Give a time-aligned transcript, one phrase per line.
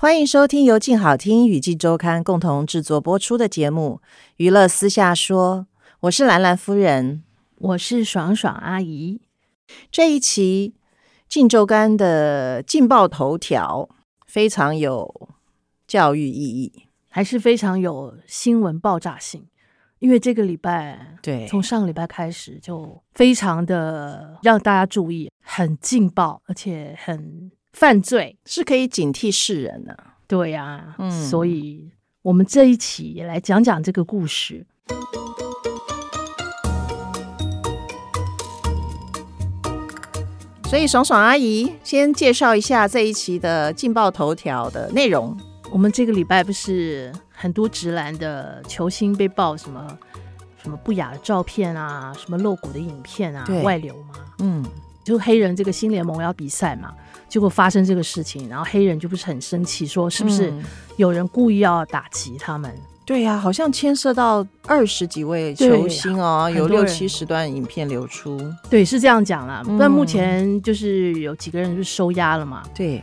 [0.00, 4.00] 欢迎收听由静好听与静周刊共同制作播出的节目
[4.36, 5.66] 《娱乐私下说》。
[6.02, 7.24] 我是兰兰夫人，
[7.56, 9.20] 我是爽爽阿姨。
[9.90, 10.76] 这一期
[11.28, 13.88] 《静周刊》的劲爆头条
[14.24, 15.30] 非常有
[15.88, 19.48] 教育意义，还是非常有新闻爆炸性。
[19.98, 29.96] 因为这个礼拜，对，从上个礼拜开始就非常的让大家注意，很劲爆，而且很犯罪，是可以警惕世人的。
[30.26, 31.90] 对呀，嗯，所以
[32.22, 34.66] 我们这一期也来讲讲这个故事。
[40.64, 45.34] 所以，爽爽阿姨先介绍一下这一期的劲爆头条的内容。
[45.72, 49.98] 我们这个礼拜不是很多直男的球星被曝什么
[50.62, 54.14] 什么不雅的照片啊，什么露骨的影片啊，外流吗？
[54.40, 54.62] 嗯，
[55.08, 56.92] 就黑人这个新联盟要比赛嘛，
[57.30, 60.52] 结果发生这个事情，然后黑人就不是很生气，说是不是
[60.98, 62.70] 有人故意要打击他们？
[63.06, 68.38] 对呀、啊，好像牵涉到二十几位球星哦，有六七十段影片流出。
[68.68, 69.62] 对，是这样讲啦。
[69.78, 72.62] 但目前就是有几个人就收押了嘛。
[72.74, 73.02] 对，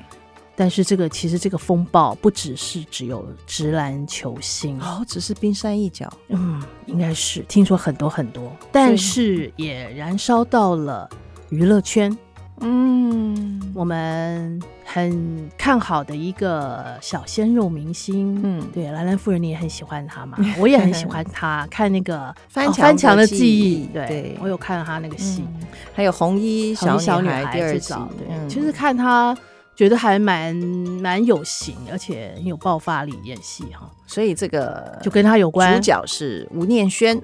[0.56, 6.08] 但是这个其实这个风暴不只是只有直篮球星哦，只是冰山一角。
[6.28, 11.09] 嗯，应该是听说很多很多，但是也燃烧到了
[11.49, 12.15] 娱乐圈。
[12.61, 21.67] 嗯，我们很看好的一个小鲜肉明星，嗯，对，兰兰夫人你也很喜欢他嘛， 我也很喜欢他。
[21.71, 29.37] 看那个翻翻墙的记忆，对，对我有看到他那个戏，嗯，还有红衣小女孩第二集，对，嗯，其实看他
[29.75, 33.91] 觉得还蛮蛮有型，而且很有爆发力演戏哈。
[34.08, 37.21] 所以这个就跟他有关，主角是吴念轩，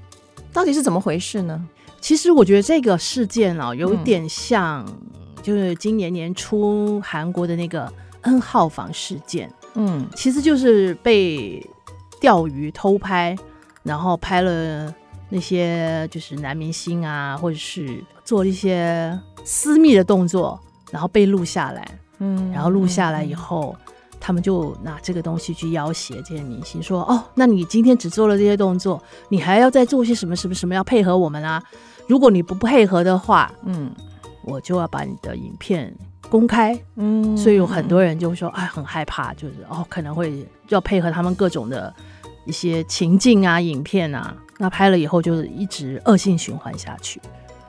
[0.52, 1.66] 到底是怎么回事呢？
[2.02, 4.86] 其实我觉得这个事件啊，有点像。
[5.44, 7.92] 就是今年年初韩国的那个
[8.22, 11.68] N 号房事件，嗯，其实就是被
[12.20, 13.36] 钓鱼偷拍，
[13.82, 14.94] 然后拍了
[15.30, 20.60] 那些就是男明星啊，或者是做一些私密的动作，
[20.92, 21.84] 然后被录下来，
[22.20, 31.64] 嗯，然后录下来以后，嗯，他们就拿这个东西去要挟这些明星，说哦，那你今天只做了这些动作，你还要再做些什么什么什么，要配合我们啊？
[32.12, 33.90] 如果你不配合的话，嗯。
[34.44, 35.96] 我就要把你的影片
[36.28, 41.94] 公开，嗯，所以有很多人就说，哎，很害怕，就是哦，可能会要配合他们各种的
[42.48, 47.22] 一些情境啊、影片啊，那拍了以后就是一直恶性循环下去，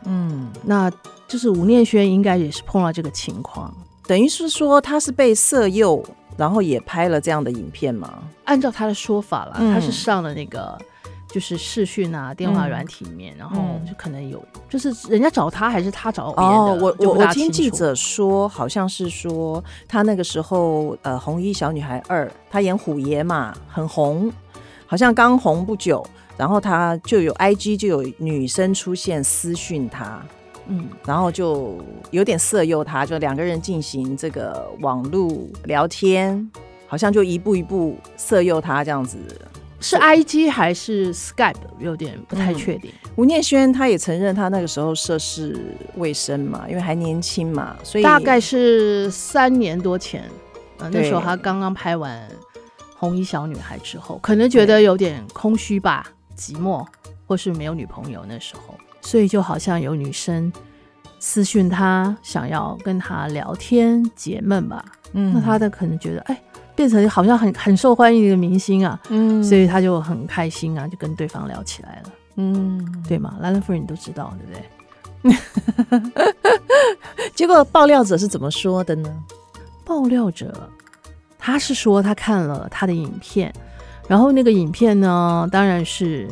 [0.06, 0.90] 嗯，那
[1.28, 3.70] 就是吴念轩应该也是碰到这个情况，
[4.06, 6.02] 等于是说他是被色诱，
[6.38, 8.22] 然后也拍了这样的影片吗？
[8.44, 10.78] 按照他的说法啦，嗯，他是上了那个。
[11.32, 13.56] 就是视讯啊，电话软体里面，嗯，然后
[13.88, 24.30] 就可能有，就是人家找他还是他找别人哦，我我我听记者说，好像是说他那个时候呃，红衣小女孩二，他演虎爷嘛，很红，
[24.86, 26.04] 好像刚红不久，
[26.36, 30.22] 然后他就有 IG 就有女生出现私讯他，
[30.66, 31.78] 嗯，然后就
[32.10, 35.32] 有点色诱他，就两个人进行这个网络
[35.64, 36.50] 聊天，
[36.86, 39.18] 好像就一步一步色诱他这样子。
[39.82, 41.56] 是 I G 还是 Skype？
[41.78, 42.90] 有点不太确定。
[43.04, 45.58] 嗯、吴念轩他也承认，他那个时候涉世
[45.96, 50.24] 未深嘛，因为还年轻嘛，所以大概是三年多前，
[50.78, 52.26] 呃，那时候他刚刚拍完
[52.96, 56.06] 《红衣小女孩》之后，可能觉得有点空虚吧，
[56.38, 56.86] 寂寞，
[57.26, 60.52] 或是没有女朋友那时候，所以就好像有女生
[61.18, 64.84] 私讯他，想要跟他聊天解闷吧。
[65.14, 66.40] 嗯，那他的可能觉得，哎。
[66.74, 73.36] 变成好像很很受欢迎的一个明星啊，嗯，所以他就很开心啊，就跟对方聊起来了，嗯，对吗？
[73.40, 74.62] 兰兰夫人你都知道对不对？
[77.34, 79.08] 结果爆料者是怎么说的呢？
[79.84, 80.68] 爆料者
[81.38, 83.52] 他是说他看了他的影片，
[84.08, 86.26] 然后那个影片呢，当然是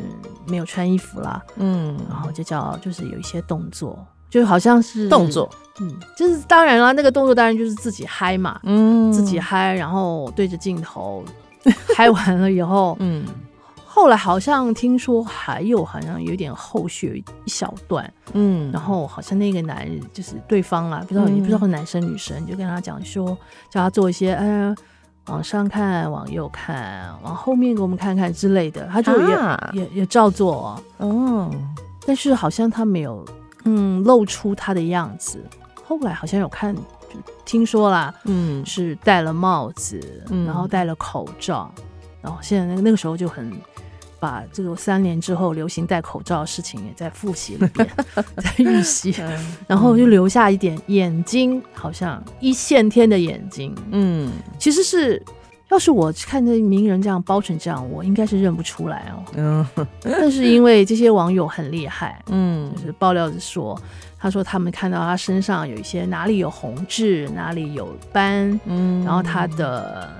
[0.47, 3.97] 没有穿衣服啦，嗯，然后就叫就是有一些动作。
[4.31, 5.47] 就好像是动作，
[5.79, 11.23] 嗯，就是当然了，那个动作当然就是自己嗨嘛，嗯，自己嗨，然后对着镜头
[11.95, 13.25] 嗨完了以后， 嗯，
[13.85, 23.37] 后来好像听说还有好像有点后续一小段，嗯，然后好像那个男人就是对方啊，不知道也不知道是男生女生，就跟他讲说，
[23.69, 24.73] 叫他做一些，呃，
[25.27, 30.83] 往上看，往右看，往后面给我们看看之类的，他就也、啊、也也照做哦。
[30.97, 31.51] 哦，
[32.07, 33.23] 但是好像他没有
[33.65, 35.43] 嗯露出他的样子。
[35.83, 36.81] 后来好像有看，就
[37.45, 39.99] 听说啦，嗯，是戴了帽子，
[40.29, 41.73] 嗯、然后戴了口罩，
[42.21, 43.51] 然后现在那个那个时候就很。
[44.21, 47.89] 把这个三年之后流行戴口罩的事情也再复习了一遍，
[48.37, 49.11] 在预习，
[49.65, 53.75] 然后就留下一点眼睛，好像一线天的眼睛。
[53.89, 55.19] 嗯，其实是
[55.71, 59.23] 要是我看这名人这样包成这样，我应该是认不出来哦。
[59.35, 59.65] 嗯，
[60.03, 63.79] 但是因为这些网友很厉害，嗯，就是爆料着说，
[64.19, 70.13] 他说他们看到他身上有一些哪里有红痣，哪里有斑，嗯，然后他的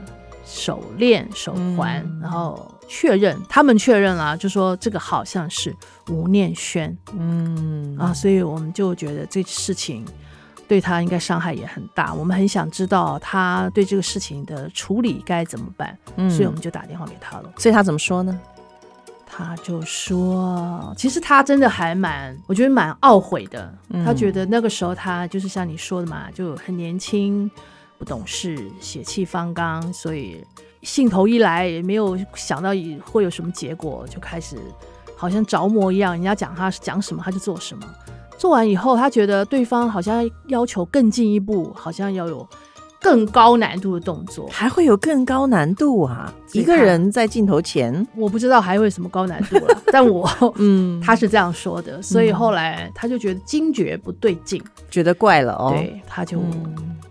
[0.45, 2.69] 手链、手环，然后。
[2.93, 5.73] 确认，他们确认了，就说这个好像是
[6.09, 7.95] 吴念轩，嗯。
[7.97, 10.03] 啊，所以我们就觉得这事情
[10.71, 17.51] 对他应该伤害也很大，我们很想知道他对这个事情的处理该怎么办，嗯，所以我们就打电话给他了。
[17.57, 18.39] 所以他怎么说呢？
[19.25, 23.69] 他就说，其实他真的还蛮，我觉得蛮懊悔的。
[23.89, 27.51] 嗯，他觉得那个时候他就是像你说的嘛，就很年轻，
[27.97, 30.41] 不懂事，血气方刚，所以。
[30.83, 32.69] 兴头一来，也没有想到
[33.03, 34.57] 会有什么结果，就开始
[35.15, 37.85] 好像着魔一样，人家讲他讲什么他就做什么。
[38.41, 42.47] 做完以后，他觉得对方好像要求更进一步，好像要有
[42.99, 46.33] 更高难度的动作，还会有更高难度啊！
[46.51, 50.27] 一个人在镜头前，我不知道还会什么高难度了， 但我
[50.57, 54.59] 嗯，他是这样说的，所以后来他就觉得惊觉不对劲，
[54.89, 56.39] 觉得怪了哦，对，他就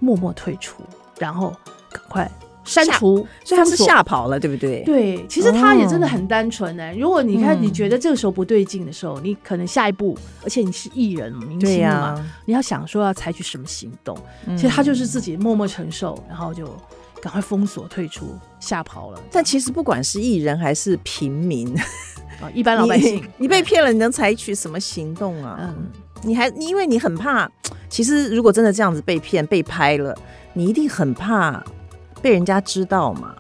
[0.00, 0.82] 默默退出，
[1.16, 1.54] 然后
[1.92, 2.28] 赶快。
[2.64, 4.82] 删除，所以他是吓跑了，对不对？
[4.84, 6.94] 对，其实他也真的很单纯呢、欸。
[6.94, 14.16] 如果你看，你觉得这个时候不对劲的时候，嗯、你可能下一步，而且你是艺人、明星嘛、啊，你要想说要采取什么行动。
[14.56, 16.66] 其实他就是自己默默承受，然后就
[17.20, 19.20] 赶快封锁、退出、吓跑了。
[19.32, 21.74] 但其实不管是艺人还是平民
[22.40, 25.58] 啊， 一般老百姓，你，你被骗了，你能采取什么行动啊？
[25.60, 25.86] 嗯，
[26.22, 27.50] 你还你因为你很怕，
[27.88, 30.14] 其实如果真的这样子被骗、被拍了，
[30.52, 31.64] 你一定很怕。
[32.22, 33.34] 被人家知道嘛？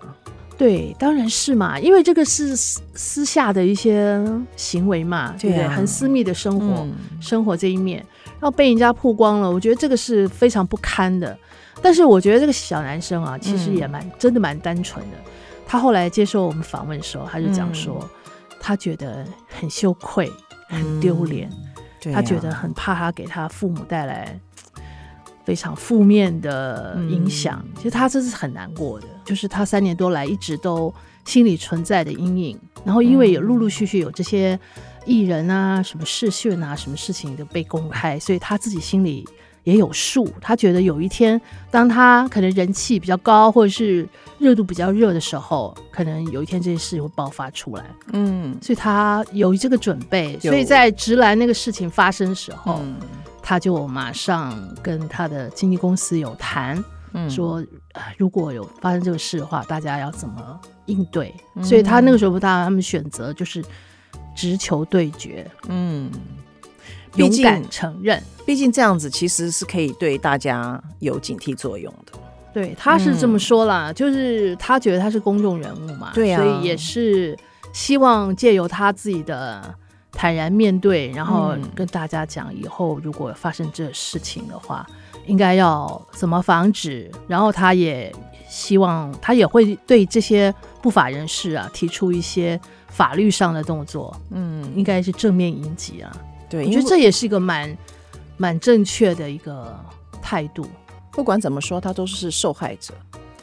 [0.56, 4.22] 对，当然是嘛，因为这个是私私下的一些
[4.56, 5.66] 行为嘛，对不对？
[5.66, 8.04] 很私密的生活，嗯、生活这一面，
[8.38, 11.34] 然后被人家曝光了，我觉得这个是非常不堪的。
[11.80, 15.16] 但是我觉得这个小男生啊，其实也蛮、嗯、真的蛮单纯的。
[15.66, 18.08] 他后来接受我们访问的时候，他就讲说，嗯、
[18.60, 20.30] 他觉得很羞愧，
[20.68, 21.48] 很丢脸，
[22.04, 24.38] 嗯、他觉得很怕他给他父母带来。
[25.50, 30.94] 非常负面的影响，嗯，其实他这是很难过的，就是他三年多来一直都
[31.24, 32.56] 心里存在的阴影。
[32.84, 34.56] 然后因为有陆陆续续有这些
[35.04, 39.26] 艺人啊、什么视讯啊、什么事情都被公开，所以他自己心里
[39.64, 40.24] 也有数。
[40.40, 44.08] 他觉得有一天，当他可能人气比较高，或者是
[44.38, 47.84] 热度比较热的时候，可能有一天这些事情会爆发出来。
[48.12, 50.38] 嗯，所以他有这个准备。
[50.38, 52.78] 所以在直男那个事情发生的时候。
[52.84, 52.94] 嗯
[53.50, 56.80] 他就马上跟他的经纪公司有谈，
[57.14, 57.60] 嗯、说
[58.16, 61.34] 如果有发生这个事的话，大家要怎么应对？
[61.56, 63.60] 嗯、所以他那个时候，他他们选择就是
[64.36, 66.08] 直球对决，嗯，
[67.16, 72.12] 勇敢承认，毕竟这样子其实是可以对大家有警惕作用的。
[72.54, 77.36] 对，他是这么说啦，嗯、就是他觉得他是公众人物嘛，对啊，所以也是
[77.72, 79.74] 希望借由他自己的。
[80.20, 87.10] 坦然面对，然后跟大家讲，以后如果发生这事情的话，嗯、应该要怎么防止。
[87.26, 88.14] 然后他也
[88.46, 94.14] 希望，他也会对这些不法人士啊提出一些法律上的动作。
[94.28, 96.14] 嗯，应该是正面迎击啊。
[96.50, 97.74] 对，我觉得这也是一个蛮
[98.36, 99.74] 蛮正确的一个
[100.20, 100.66] 态度。
[101.10, 102.92] 不管怎么说，他都是受害者。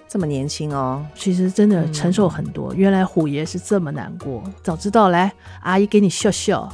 [0.09, 2.73] 这么年轻哦，其实真的承受很多。
[2.73, 5.29] 嗯、原来虎爷是这么难过，早知道来
[5.61, 6.71] 阿姨给你笑笑。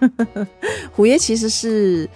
[0.90, 2.08] 虎爷其实是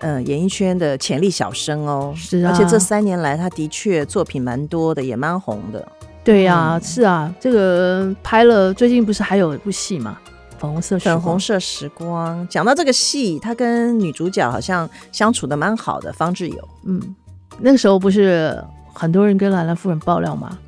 [0.00, 5.88] 呃演艺圈的潜力小生哦，是啊，而且这三年来他的确作品蛮多的，也蛮红的。
[6.22, 10.18] 对呀、啊，嗯、是啊，这个拍了最近不是还有一部戏吗？
[10.58, 12.46] 粉红色粉红色时光。
[12.48, 16.68] 讲到这个戏，他跟女主角好像相处的蛮好的，方志友。
[16.84, 17.16] 嗯，
[17.58, 18.62] 那个时候不是。
[18.98, 20.58] 很多人跟兰兰夫人爆料嘛，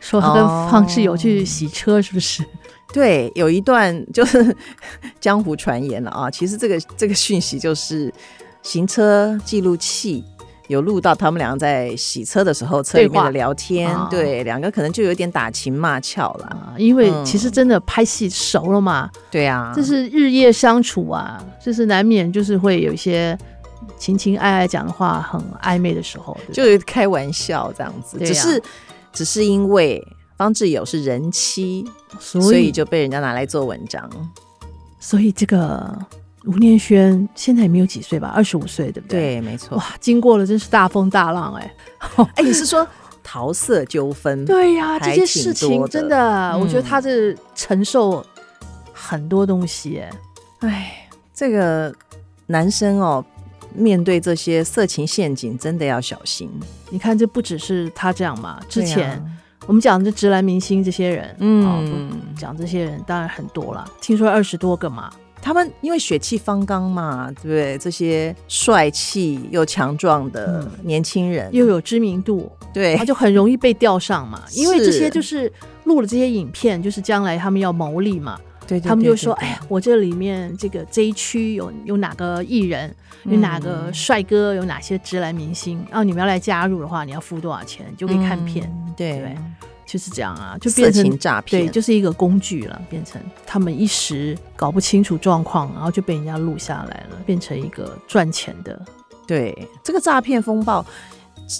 [0.00, 2.42] 说他跟方志友去洗车，是不是？
[2.42, 2.46] 哦、
[2.92, 4.54] 对，有一段就是
[5.20, 6.28] 江湖传言了啊。
[6.28, 8.12] 其实这个这个讯息就是
[8.62, 10.24] 行车记录器
[10.66, 16.74] 有录到他们两个在洗车的时候车里面的聊天，对，对，两个可能就有点打情骂俏了、啊。
[16.76, 23.38] 因为其实真的拍戏熟了嘛，嗯、对啊，这是日夜相处啊，就是难免就是会有一些。
[23.98, 28.18] 情情爱爱讲的话很暧昧的时候，就是开玩笑这样子。
[28.18, 28.62] 只是
[29.12, 30.02] 只是因为
[30.36, 31.84] 方志友是人妻，
[32.20, 34.10] 所以，就被人家拿来做文章。
[35.00, 35.98] 所以这个
[36.44, 38.32] 吴念轩现在也没有几岁吧？
[38.34, 39.36] 二十五岁，对不对？
[39.36, 39.78] 对，没错。
[39.78, 41.74] 哇，经过了真是大风大浪哎！
[42.36, 42.86] 哎，你是说
[43.22, 44.44] 桃色纠纷？
[44.44, 48.24] 对呀、啊，这些事情真的，嗯、我觉得他是承受
[48.92, 50.10] 很多东西哎。
[50.60, 51.94] 哎，这个
[52.46, 53.24] 男生哦。
[53.76, 56.50] 面对这些色情陷阱，真的要小心。
[56.90, 58.60] 你看，这不只是他这样嘛。
[58.68, 59.22] 之前
[59.66, 63.84] 我们讲的直男明星这些人，嗯，讲这些人当然很多了。
[64.00, 67.76] 听说二十多个嘛，他们因为血气方刚嘛，对不对？
[67.78, 74.42] 这些帅气又强壮的年轻人，又有知名度，对，他就很容易被钓上嘛。
[74.54, 75.52] 因为这些就是
[75.84, 78.38] 录了这些影片，就是将来他们要牟利嘛。
[78.66, 82.92] 对，他们就说：“哎呀，我这里面这个这一区有有哪个艺人，
[83.24, 88.68] 有哪个帅哥，有哪些直男明星，然后你们要来加入的话，你要付多少钱，就可以看片。
[88.96, 89.36] 对，
[89.86, 98.84] 就是这样啊，就变成诈骗，对，就是一个工具了，变成他们一时搞不清楚状况，然后就被人家录下来了，变成一个赚钱的。
[99.28, 100.84] 对，这个诈骗风暴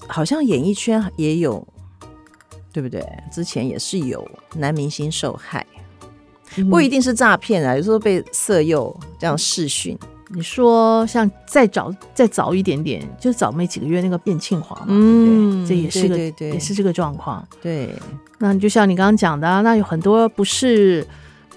[0.09, 1.65] 好像演艺圈也有，
[2.73, 3.07] 对不对？
[3.31, 5.65] 之前也是有男明星受害。”
[6.71, 9.99] 不一定是诈骗啊，有时候被色诱这样试训。
[10.31, 17.47] 你说像再早再早一点点，就早没几个月那个卞庆华嘛，嗯，这也是个对对对，也是这个状况。
[17.63, 17.95] 对，
[18.39, 21.07] 那就像你刚刚讲的，那有很多不是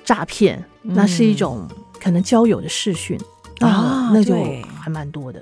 [0.06, 1.68] 诈骗，那是一种
[2.00, 3.20] 可能交友的试训
[3.62, 4.36] 啊，那就
[4.80, 5.42] 还蛮多的。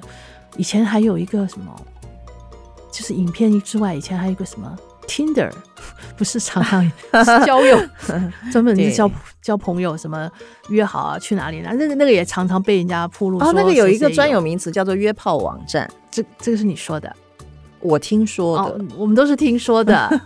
[0.56, 1.76] 以前还有一个什么，
[2.90, 4.74] 就是影片之外，以前还有一个什么。
[5.08, 5.52] Tinder
[6.18, 6.92] 不是常常
[7.46, 7.80] 交友，
[8.52, 9.10] 专门是交
[9.42, 10.30] 交朋友，什么
[10.70, 11.70] 约好啊，去哪里呢？
[11.74, 13.40] 那个那个也常常被人家铺路。
[13.40, 17.16] 哦，那个有一个专有名词叫做约炮网站，这这个是你说的，
[17.80, 20.10] 我听说的，哦，我们都是听说的。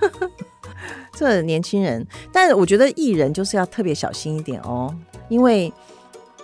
[1.13, 4.95] 这年轻人，但是我觉得艺人就是要特别小心一点哦，
[5.29, 5.71] 因为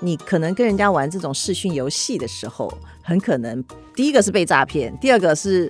[0.02, 3.64] 你可能跟人家玩这种视讯游戏的时候，很可能
[3.96, 5.68] 第一个是被诈骗，第二个是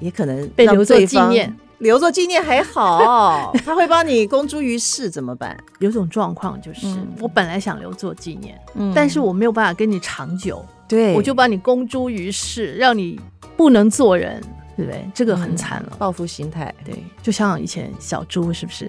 [0.00, 1.54] 也可能被留作纪念。
[1.80, 5.56] 留作纪念还好， 他会帮你公诸于世怎么办？
[5.78, 13.18] 有种状况就是，嗯、我本来想留作纪念，嗯、但是我没有办法跟你长久，对，我就把你公诸于世，让你
[13.56, 14.42] 不能做人，
[14.76, 15.04] 对不对？
[15.14, 16.72] 这个很惨了，报复心态。
[16.84, 18.84] 对，就像以前小猪是不是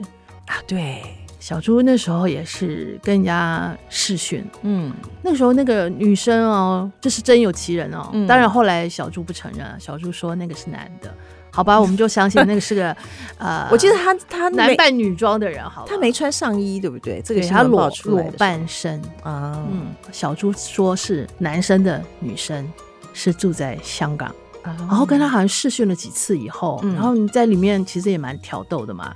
[0.47, 0.55] 啊？
[0.67, 1.01] 对，
[1.39, 4.91] 小猪那时候也是跟人家试训，嗯，
[5.23, 8.09] 那时候那个女生哦，这是真有其人哦。
[8.11, 11.13] 嗯、当然后来小猪不承认，小猪说那个是男的。
[11.51, 12.95] 好吧， 我们就相信那个是个，
[13.37, 17.21] 呃，我记得他他男扮女装的人，好，他没穿上衣，对不对？
[17.23, 19.61] 这个是他裸裸半身啊。
[19.71, 22.67] 嗯，小猪说是男生的女生
[23.13, 29.13] 是住在香港，然后跟他好像试训了几次以后，然后你在里面其实也蛮挑逗的嘛。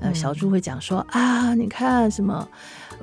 [0.00, 2.46] 呃，小猪会讲说啊，你看什么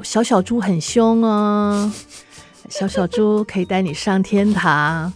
[0.01, 1.91] 小小猪很凶哦，
[2.69, 5.11] 小小猪可以带你上天堂。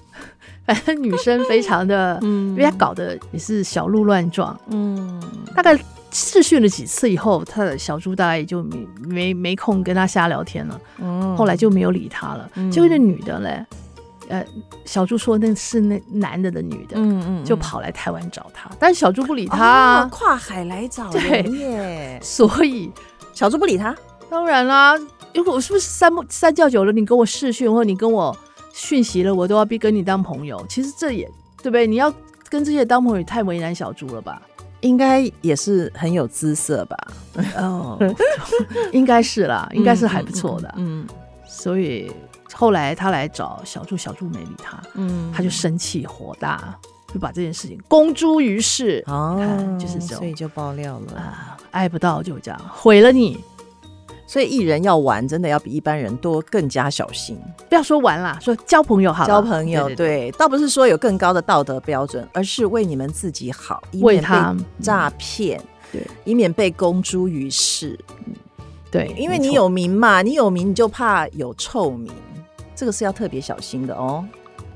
[0.74, 5.20] 反正女生非常的，嗯，因为她搞得也是小鹿乱撞，嗯，
[5.56, 5.76] 大概
[6.12, 12.50] 试训了几次以后，他的小猪大概也就没没没空跟他瞎聊天了，嗯，后来就没有理他了。
[12.72, 13.66] 结果那女的嘞，
[14.28, 14.46] 呃，
[14.86, 22.92] 小猪说那是那男的的女的，嗯嗯，就跑来台湾找他，但是小猪不理他，跨海来找人耶，所以
[23.34, 23.96] 小猪不理他。
[24.30, 24.96] 当然啦，
[25.34, 28.36] 如果我是不是三三教九流，你跟我试训或者你跟我。
[28.74, 30.64] 讯息了，我都要逼跟你当朋友。
[30.70, 31.26] 其实这也
[31.58, 31.86] 对不对？
[31.86, 32.14] 你要
[32.50, 34.42] 跟这些当朋友，也太为难小猪了吧？
[34.82, 36.98] 应该也是很有姿色吧？
[37.60, 37.98] 哦，
[38.94, 40.74] 应该是啦，应该是还不错的。
[40.78, 41.06] 嗯，
[41.46, 42.10] 所以
[42.54, 44.82] 后来他来找小猪，小猪没理他。
[44.94, 46.74] 嗯，他就生气火大，
[47.14, 49.04] 就把这件事情公诸于世。
[49.08, 49.38] 哦，
[49.78, 51.58] 就是这样，所以就爆料了啊！
[51.72, 53.38] 爱不到就这样毁了你。
[54.30, 57.36] 所以艺人要玩，真的要比一般人多更加小心。
[57.68, 59.26] 不要说玩啦，说交朋友好。
[59.26, 65.60] 交朋友，对，对，对，对，倒不是说有更高的道德标准，而是为你们自己好，以免被诈骗，
[65.92, 67.98] 对，以免被公诸于世。
[68.92, 72.14] 对，因为你有名嘛，你有名你就怕有臭名，
[72.76, 74.24] 这个是要特别小心的哦。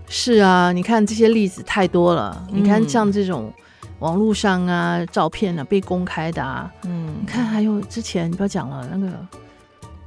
[0.09, 2.43] 是啊，你看这些例子太多了。
[2.49, 3.53] 嗯、你看像这种
[3.99, 9.11] 网络上啊，照片啊被公开的啊，嗯，你看还有之前你不要讲了那个。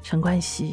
[0.09, 0.73] 陈冠希，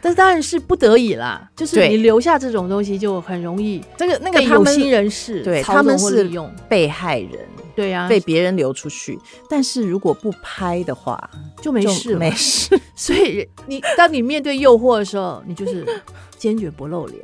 [0.00, 6.48] 但是当然是不得已啦，就是你留下这种东西就很容易，这个那个有心人士对他们是用。
[6.68, 7.40] 被害人，
[7.74, 9.18] 对呀，被别人流出去，
[9.50, 11.18] 但是如果不拍的话
[11.60, 12.80] 就没事，没事。
[12.94, 15.84] 所以你当你面对诱惑的时候，你就是
[16.36, 17.20] 坚决不露脸，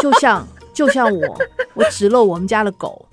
[0.00, 1.38] 就像就像我，
[1.74, 3.06] 我只露我们家的狗，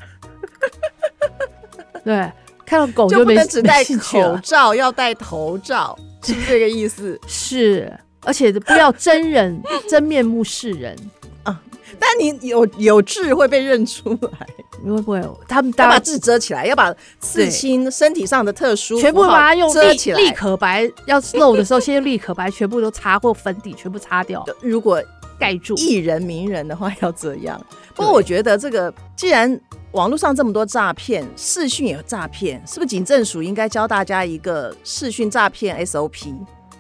[2.05, 2.31] 对。
[2.65, 7.19] 看到狗就不能只戴口罩，要戴头罩，是不是这个意思？
[7.27, 10.95] 是，而且不要真人真面目示人
[11.43, 11.61] 啊！
[11.99, 14.47] 但你有有痣会被认出来，
[14.83, 15.21] 会不会？
[15.47, 24.43] 他们要把痣遮起来，要把刺青身体上的特殊全部把它用遮起来，立可白要露的时候，先用立可白全部都擦或粉底全部擦掉。
[24.61, 25.01] 如果
[25.43, 27.59] 盖住艺人名人的话要这样。
[27.93, 29.59] 不过我觉得这个既然。
[29.93, 36.33] 网络上这么多诈骗，视讯也有诈骗，是不是警政署应该教大家一个视讯诈骗 SOP？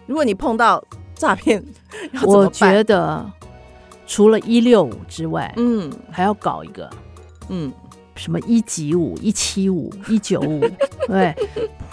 [0.07, 1.63] 如果你碰到诈骗，
[2.25, 3.23] 我觉得
[4.07, 6.89] 除了一六五之外，嗯，还要搞一个，
[7.49, 7.71] 嗯，
[8.15, 10.59] 什么一几五、一七五、一九五，
[11.07, 11.35] 对，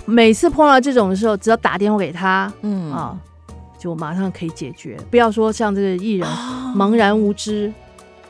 [0.06, 3.14] 每次碰到这种的时候，只要打电话给他，嗯啊，
[3.80, 4.96] 就马上可以解决。
[5.10, 6.28] 不要说像这个艺人
[6.76, 7.72] 茫然无知。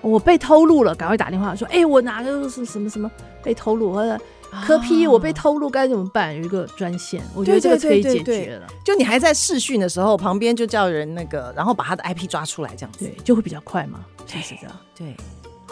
[0.03, 3.11] 我被偷录了，赶快打电话说：“哎、欸，我哪个是什么什么
[3.43, 3.93] 被偷录？
[3.93, 4.19] 或者
[4.65, 8.67] 柯 P，我被偷录该怎么办？”有一个专线，我觉得这个可以解决了。
[8.83, 14.75] 就你还在试训的时候，旁边就叫人那个，然后把他的 IP 抓出来，这样子对，就会比较快嘛，是不是这样？
[14.97, 15.15] 对，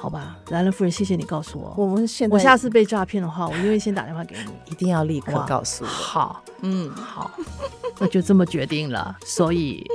[0.00, 1.74] 好吧，兰兰夫人，谢谢你告诉我。
[1.76, 5.88] 我们现在我下次被诈骗的话，我一定先打电话给你，一定要立刻告诉我。
[5.88, 7.30] 好，嗯，好，
[7.98, 9.16] 那就这么决定了。
[9.24, 9.86] 所以。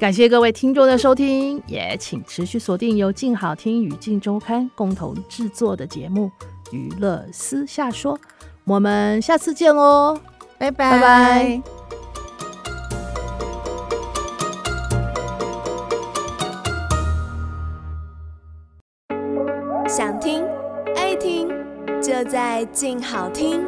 [0.00, 6.28] 感谢各位听众的收听，也请持续锁定由静好听与静周刊共同制作的节目
[6.72, 8.18] 《娱乐私下说》，
[8.64, 10.18] 我们下次见喽，
[10.58, 11.81] 拜拜拜拜。
[22.66, 23.66] 静好听。